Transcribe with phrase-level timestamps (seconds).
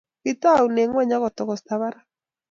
[0.23, 2.05] Kitaune ngony ako togosta parak